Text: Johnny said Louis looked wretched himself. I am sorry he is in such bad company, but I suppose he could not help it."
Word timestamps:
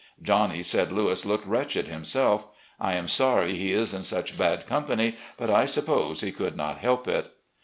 Johnny 0.19 0.63
said 0.63 0.91
Louis 0.91 1.27
looked 1.27 1.45
wretched 1.45 1.85
himself. 1.87 2.47
I 2.79 2.93
am 2.93 3.07
sorry 3.07 3.53
he 3.55 3.71
is 3.71 3.93
in 3.93 4.01
such 4.01 4.35
bad 4.35 4.65
company, 4.65 5.15
but 5.37 5.51
I 5.51 5.67
suppose 5.67 6.21
he 6.21 6.31
could 6.31 6.57
not 6.57 6.79
help 6.79 7.07
it." 7.07 7.31